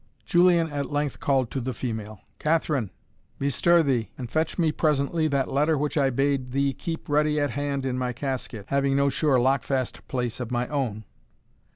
[0.25, 2.89] Julian at length called to the female, "Catherine,
[3.37, 7.51] bestir thee, and fetch me presently that letter which I bade thee keep ready at
[7.51, 11.03] hand in thy casket, having no sure lockfast place of my own."